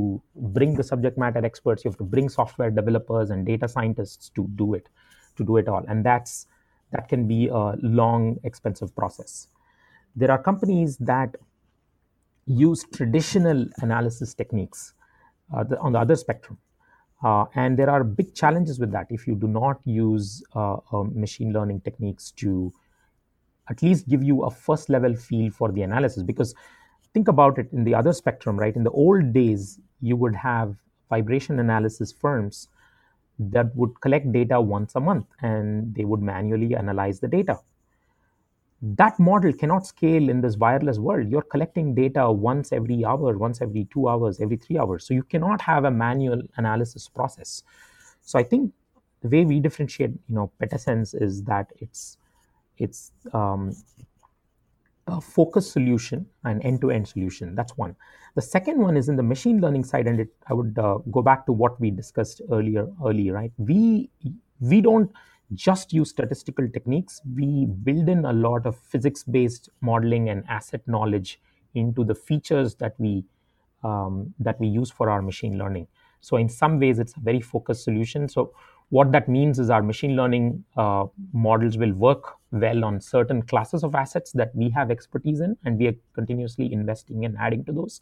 [0.58, 4.48] bring the subject matter experts you have to bring software developers and data scientists to
[4.64, 4.90] do it
[5.42, 6.48] to do it all and that's
[6.96, 7.64] that can be a
[8.00, 9.48] long expensive process
[10.16, 11.36] there are companies that
[12.48, 14.94] use traditional analysis techniques
[15.54, 16.58] uh, the, on the other spectrum.
[17.24, 20.78] Uh, and there are big challenges with that if you do not use uh,
[21.14, 22.72] machine learning techniques to
[23.70, 26.24] at least give you a first level feel for the analysis.
[26.24, 26.56] Because
[27.18, 28.76] think about it in the other spectrum, right?
[28.76, 30.76] In the old days, you would have
[31.10, 32.68] vibration analysis firms
[33.40, 37.60] that would collect data once a month and they would manually analyze the data
[38.82, 41.30] that model cannot scale in this wireless world.
[41.30, 45.06] You're collecting data once every hour, once every two hours, every three hours.
[45.06, 47.64] So you cannot have a manual analysis process.
[48.22, 48.72] So I think
[49.22, 52.18] the way we differentiate, you know, Petasense is that it's
[52.78, 53.76] it's um,
[55.08, 57.56] a focused solution, an end-to-end solution.
[57.56, 57.96] That's one.
[58.36, 61.22] The second one is in the machine learning side, and it, I would uh, go
[61.22, 62.88] back to what we discussed earlier.
[63.04, 63.52] Earlier, right?
[63.58, 64.10] We
[64.60, 65.12] we don't
[65.54, 67.22] just use statistical techniques.
[67.36, 71.40] We build in a lot of physics based modeling and asset knowledge
[71.74, 73.24] into the features that we
[73.84, 75.88] um, that we use for our machine learning.
[76.20, 78.28] So in some ways, it's a very focused solution.
[78.28, 78.54] So
[78.90, 83.84] what that means is our machine learning uh, models will work well on certain classes
[83.84, 87.72] of assets that we have expertise in, and we are continuously investing and adding to
[87.72, 88.00] those.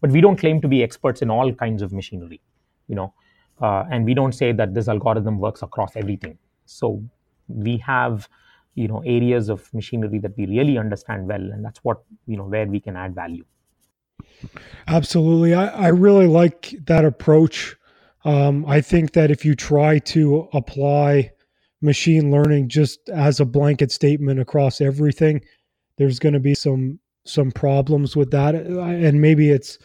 [0.00, 2.40] But we don't claim to be experts in all kinds of machinery,
[2.88, 3.14] you know,
[3.60, 6.38] uh, and we don't say that this algorithm works across everything.
[6.66, 7.02] So
[7.48, 8.28] we have
[8.74, 12.44] you know areas of machinery that we really understand well, and that's what you know
[12.44, 13.44] where we can add value.
[14.86, 17.76] Absolutely, I, I really like that approach.
[18.24, 21.32] Um, I think that if you try to apply
[21.80, 25.42] machine learning just as a blanket statement across everything,
[25.96, 29.78] there's going to be some some problems with that, and maybe it's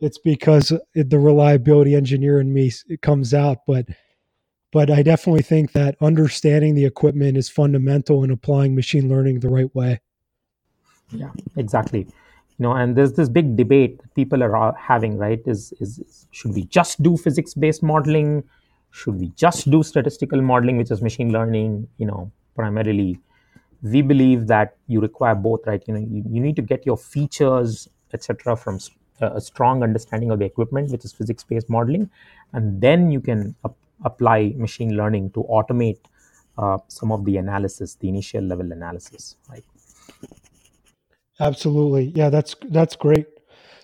[0.00, 2.70] it's because the reliability engineer in me
[3.02, 3.86] comes out, but
[4.72, 9.48] but I definitely think that understanding the equipment is fundamental in applying machine learning the
[9.48, 10.00] right way.
[11.10, 12.08] Yeah, exactly.
[12.58, 15.42] You know, and there's this big debate that people are having, right?
[15.44, 18.44] Is, is, should we just do physics-based modeling?
[18.92, 21.88] Should we just do statistical modeling, which is machine learning?
[21.98, 23.18] You know, primarily,
[23.82, 25.82] we believe that you require both, right?
[25.86, 28.78] You know, you, you need to get your features, etc., from
[29.20, 32.10] a strong understanding of the equipment, which is physics-based modeling,
[32.52, 33.54] and then you can
[34.04, 35.98] apply machine learning to automate
[36.58, 39.64] uh, some of the analysis, the initial level analysis, right?
[41.40, 43.26] Absolutely, yeah, that's that's great.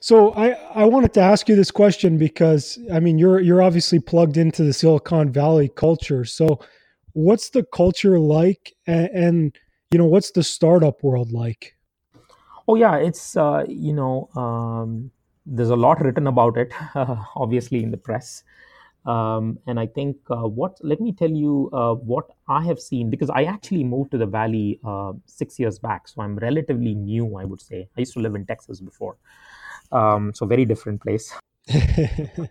[0.00, 3.98] So I, I wanted to ask you this question because I mean you're you're obviously
[3.98, 6.24] plugged into the Silicon Valley culture.
[6.24, 6.60] So
[7.12, 9.58] what's the culture like, and, and
[9.90, 11.76] you know what's the startup world like?
[12.66, 15.10] Oh yeah, it's uh, you know um,
[15.44, 18.42] there's a lot written about it, uh, obviously in the press.
[19.06, 23.08] Um, and I think uh, what let me tell you uh, what I have seen
[23.08, 27.36] because I actually moved to the Valley uh, six years back, so I'm relatively new.
[27.38, 29.16] I would say I used to live in Texas before,
[29.90, 31.32] um, so very different place.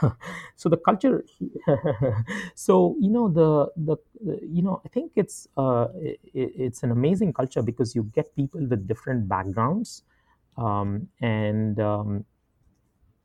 [0.56, 1.24] so the culture
[2.54, 3.96] so you know the, the,
[4.42, 8.64] you know i think it's uh it, it's an amazing culture because you get people
[8.66, 10.02] with different backgrounds
[10.56, 12.24] um, and um,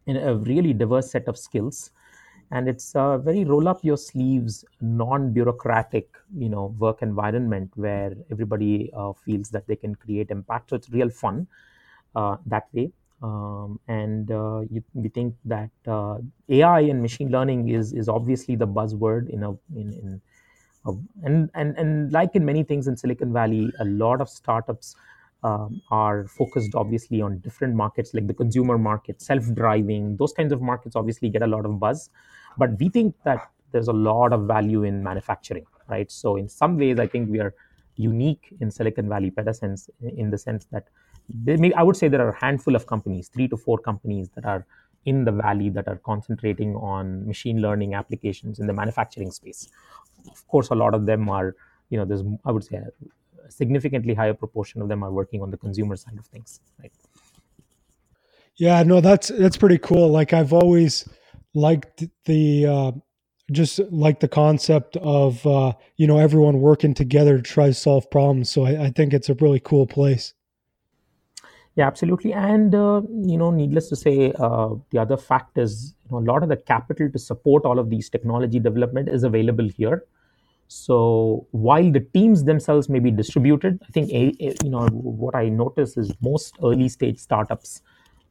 [0.05, 1.91] in a really diverse set of skills
[2.53, 8.91] and it's a very roll up your sleeves non-bureaucratic you know work environment where everybody
[8.95, 11.47] uh, feels that they can create impact so it's real fun
[12.15, 12.91] uh, that way
[13.23, 16.17] um, and uh, you, we think that uh,
[16.49, 20.21] AI and machine learning is is obviously the buzzword in a in, in
[20.85, 20.91] a,
[21.23, 24.95] and and and like in many things in Silicon Valley, a lot of startups
[25.43, 30.17] um, are focused obviously on different markets like the consumer market, self-driving.
[30.17, 32.09] Those kinds of markets obviously get a lot of buzz,
[32.57, 36.11] but we think that there's a lot of value in manufacturing, right?
[36.11, 37.53] So in some ways, I think we are
[37.95, 40.87] unique in Silicon Valley, Petasense, in the sense that
[41.43, 44.45] may, I would say there are a handful of companies, three to four companies that
[44.45, 44.65] are
[45.05, 49.69] in the valley that are concentrating on machine learning applications in the manufacturing space.
[50.29, 51.55] Of course, a lot of them are,
[51.89, 55.51] you know, there's I would say a significantly higher proportion of them are working on
[55.51, 56.91] the consumer side of things, right?
[58.55, 60.09] Yeah, no, that's that's pretty cool.
[60.09, 61.07] Like I've always
[61.53, 62.91] liked the uh,
[63.51, 68.09] just like the concept of uh, you know everyone working together to try to solve
[68.09, 68.49] problems.
[68.49, 70.33] So I, I think it's a really cool place.
[71.75, 72.33] Yeah, absolutely.
[72.33, 76.25] And uh, you know, needless to say, uh, the other fact is you know a
[76.31, 80.05] lot of the capital to support all of these technology development is available here.
[80.67, 85.35] So while the teams themselves may be distributed, I think a, a, you know what
[85.35, 87.81] I notice is most early stage startups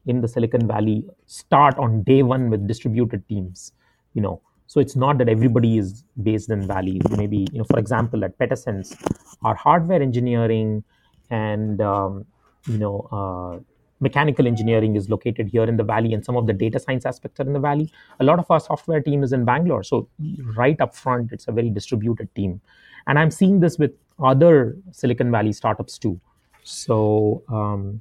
[0.06, 3.72] in the Silicon Valley start on day one with distributed teams.
[4.14, 7.00] You know, so it's not that everybody is based in Valley.
[7.16, 8.96] Maybe you know, for example, at Petasense,
[9.44, 10.84] our hardware engineering
[11.30, 12.26] and um,
[12.66, 13.58] you know uh,
[14.00, 17.40] mechanical engineering is located here in the valley and some of the data science aspects
[17.40, 17.90] are in the valley
[18.20, 20.08] a lot of our software team is in bangalore so
[20.56, 22.60] right up front it's a very distributed team
[23.06, 23.92] and i'm seeing this with
[24.22, 26.20] other silicon valley startups too
[26.64, 28.00] so um,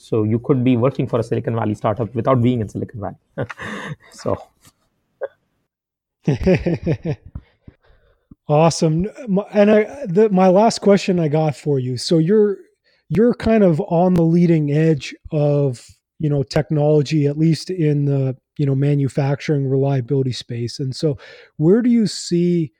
[0.00, 3.48] so you could be working for a silicon valley startup without being in silicon valley.
[4.12, 4.36] So.
[8.48, 9.06] Awesome.
[9.52, 11.96] And i the, my last question i got for you.
[11.96, 12.58] So you're
[13.08, 15.86] you're kind of on the leading edge of
[16.18, 20.78] you know technology at least in the you know manufacturing reliability space.
[20.78, 21.18] And so
[21.56, 22.72] where do you see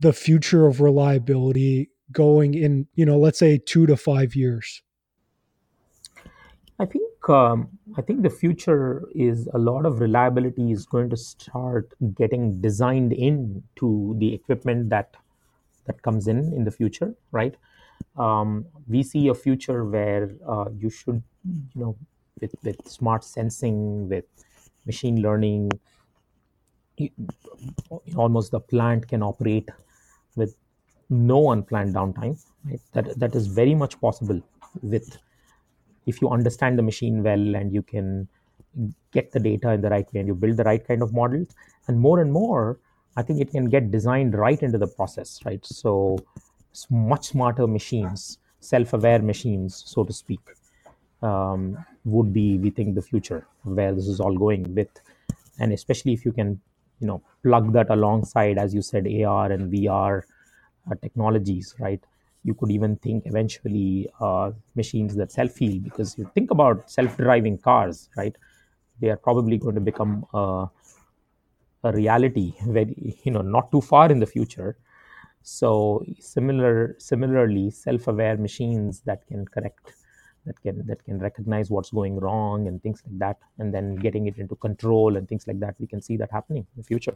[0.00, 4.82] the future of reliability going in you know let's say 2 to 5 years
[6.78, 11.16] i think um, i think the future is a lot of reliability is going to
[11.16, 15.16] start getting designed into the equipment that
[15.86, 17.56] that comes in in the future right
[18.16, 21.96] um, we see a future where uh, you should, you know,
[22.40, 24.24] with, with smart sensing, with
[24.84, 25.70] machine learning,
[28.14, 29.68] almost the plant can operate
[30.34, 30.56] with
[31.10, 32.42] no unplanned downtime.
[32.64, 32.80] Right?
[32.92, 34.40] That that is very much possible
[34.82, 35.18] with
[36.06, 38.28] if you understand the machine well and you can
[39.12, 41.48] get the data in the right way and you build the right kind of models.
[41.88, 42.78] And more and more,
[43.16, 45.64] I think it can get designed right into the process, right?
[45.64, 46.18] So
[46.90, 50.40] much smarter machines, self-aware machines, so to speak,
[51.22, 54.88] um, would be we think the future where this is all going with,
[55.58, 56.60] and especially if you can,
[57.00, 60.22] you know, plug that alongside, as you said, AR and VR
[60.90, 62.02] uh, technologies, right?
[62.48, 68.08] You could even think eventually uh, machines that self-heal because you think about self-driving cars,
[68.16, 68.36] right?
[69.00, 70.66] They are probably going to become uh,
[71.84, 74.76] a reality very, you know, not too far in the future
[75.46, 79.92] so similar, similarly, self-aware machines that can correct,
[80.44, 84.26] that can that can recognize what's going wrong and things like that, and then getting
[84.26, 85.76] it into control and things like that.
[85.78, 87.14] We can see that happening in the future.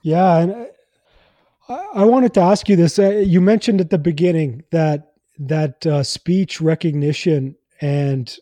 [0.00, 0.68] Yeah, and
[1.68, 2.98] I, wanted to ask you this.
[2.98, 8.34] Uh, you mentioned at the beginning that that uh, speech recognition and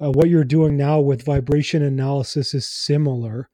[0.00, 3.50] uh, what you're doing now with vibration analysis is similar.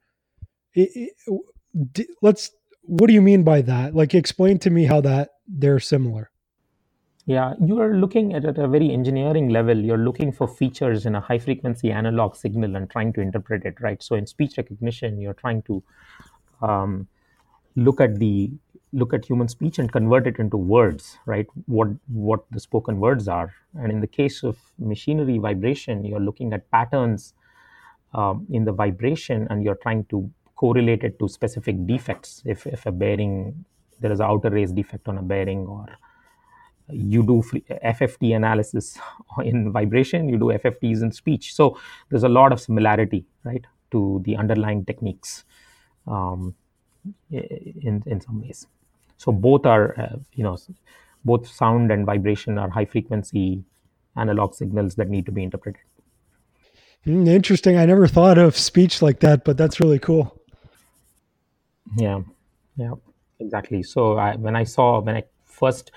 [0.73, 2.51] It, it, let's
[2.83, 3.95] what do you mean by that?
[3.95, 6.31] Like, explain to me how that they're similar.
[7.25, 9.77] Yeah, you are looking at, at a very engineering level.
[9.77, 13.79] You're looking for features in a high frequency analog signal and trying to interpret it,
[13.79, 14.01] right?
[14.01, 15.83] So in speech recognition, you're trying to
[16.63, 17.07] um,
[17.75, 18.51] look at the
[18.91, 21.47] look at human speech and convert it into words, right?
[21.67, 23.53] What what the spoken words are.
[23.75, 27.33] And in the case of machinery vibration, you're looking at patterns
[28.13, 32.41] um, in the vibration, and you're trying to correlate it to specific defects.
[32.45, 33.65] If, if a bearing,
[33.99, 35.85] there is an outer race defect on a bearing, or
[36.89, 38.97] you do FFT analysis
[39.43, 41.53] in vibration, you do FFTs in speech.
[41.53, 41.79] So
[42.09, 45.45] there's a lot of similarity, right, to the underlying techniques
[46.07, 46.55] um,
[47.31, 48.67] in, in some ways.
[49.19, 50.57] So both are, uh, you know,
[51.25, 53.65] both sound and vibration are high frequency
[54.15, 55.81] analog signals that need to be interpreted.
[57.03, 57.77] Hmm, interesting.
[57.77, 60.41] I never thought of speech like that, but that's really cool.
[61.97, 62.21] Yeah,
[62.77, 62.93] yeah,
[63.39, 63.83] exactly.
[63.83, 65.91] So I, when I saw when I first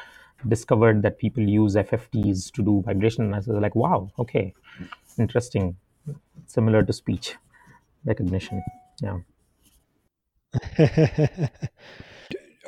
[0.48, 4.52] discovered that people use FFTs to do vibration, I was like, wow, okay,
[5.16, 5.76] interesting,
[6.46, 7.36] similar to speech
[8.04, 8.64] recognition.
[9.00, 9.18] Yeah.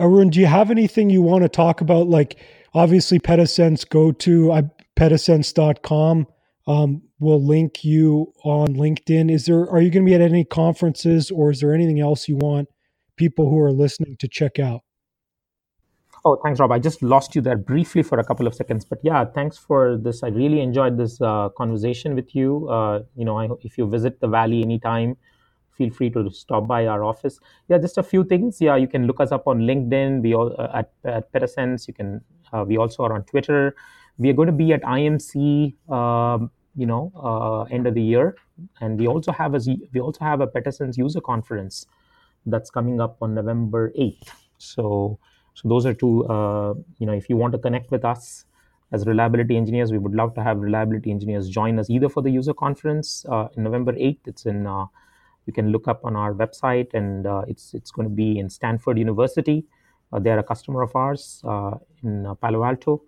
[0.01, 2.09] Arun, do you have anything you want to talk about?
[2.09, 2.39] Like,
[2.75, 4.63] obviously, Petasense, go to uh,
[4.97, 6.27] petasense.com.
[6.67, 9.31] Um, we'll link you on LinkedIn.
[9.31, 12.29] Is there, are you going to be at any conferences or is there anything else
[12.29, 12.69] you want
[13.17, 14.81] people who are listening to check out?
[16.25, 16.73] Oh, thanks, Rob.
[16.73, 19.99] I just lost you there briefly for a couple of seconds, but yeah, thanks for
[19.99, 20.23] this.
[20.23, 22.67] I really enjoyed this uh, conversation with you.
[22.69, 25.19] Uh, you know, I, if you visit the Valley anytime,
[25.77, 27.41] feel free to stop by our office.
[27.69, 28.61] Yeah, just a few things.
[28.61, 30.23] Yeah, you can look us up on LinkedIn.
[30.23, 31.89] We all uh, at, at Petasense.
[31.89, 32.21] You can.
[32.53, 33.75] Uh, we also are on Twitter.
[34.19, 35.75] We are going to be at IMC.
[35.91, 38.37] Um, you know, uh, end of the year,
[38.81, 39.61] and we also have a
[39.93, 41.87] we also have a Petasense user conference
[42.47, 44.29] that's coming up on November 8th.
[44.59, 45.19] So,
[45.55, 48.45] so those are two, uh, you know, if you want to connect with us
[48.93, 52.31] as reliability engineers, we would love to have reliability engineers join us either for the
[52.31, 54.19] user conference uh, in November 8th.
[54.27, 54.87] It's in, uh,
[55.47, 58.49] you can look up on our website and uh, it's, it's going to be in
[58.49, 59.65] Stanford University.
[60.13, 61.73] Uh, they're a customer of ours uh,
[62.03, 63.03] in Palo Alto.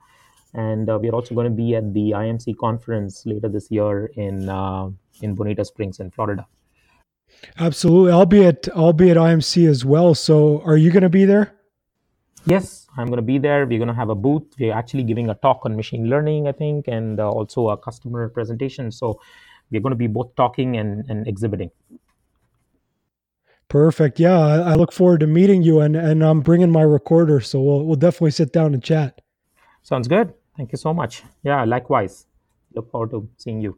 [0.54, 4.48] And we're also going to be at the IMC conference later this year in,
[5.20, 6.46] in Bonita Springs in Florida.
[7.58, 8.12] Absolutely.
[8.12, 10.14] I'll be at I'll be at IMC as well.
[10.14, 11.52] So are you going to be there?
[12.46, 13.66] Yes, I'm going to be there.
[13.66, 14.44] We're going to have a booth.
[14.58, 18.28] We're actually giving a talk on machine learning, I think, and uh, also a customer
[18.28, 18.92] presentation.
[18.92, 19.20] So
[19.70, 21.70] we're going to be both talking and, and exhibiting.
[23.68, 24.20] Perfect.
[24.20, 27.84] Yeah, I, look forward to meeting you, and and I'm bringing my recorder, so we'll
[27.84, 29.20] we'll definitely sit down and chat.
[29.82, 30.32] Sounds good.
[30.56, 31.24] Thank you so much.
[31.42, 32.26] Yeah, likewise.
[32.74, 33.76] Look forward to seeing you.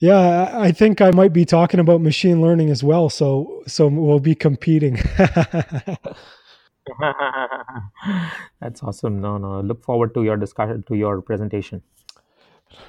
[0.00, 3.08] Yeah, I think I might be talking about machine learning as well.
[3.08, 4.98] So so we'll be competing.
[8.60, 9.20] That's awesome.
[9.20, 9.60] No, no.
[9.60, 11.82] Look forward to your discussion to your presentation.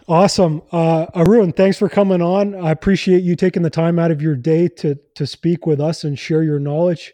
[0.07, 0.61] Awesome.
[0.71, 2.55] Uh, Arun, thanks for coming on.
[2.55, 6.03] I appreciate you taking the time out of your day to to speak with us
[6.03, 7.13] and share your knowledge.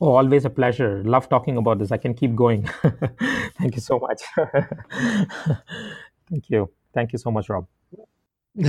[0.00, 1.02] Oh, always a pleasure.
[1.04, 1.90] Love talking about this.
[1.90, 2.64] I can keep going.
[3.58, 4.22] Thank you so much.
[6.28, 6.70] Thank you.
[6.92, 7.66] Thank you so much, Rob.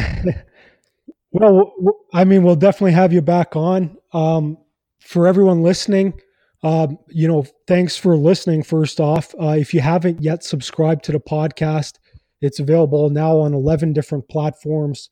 [1.32, 1.74] well,
[2.14, 3.98] I mean, we'll definitely have you back on.
[4.14, 4.58] Um,
[5.00, 6.20] for everyone listening,
[6.64, 8.64] um, you know, thanks for listening.
[8.64, 11.94] First off, uh, if you haven't yet subscribed to the podcast,
[12.42, 15.10] it's available now on 11 different platforms.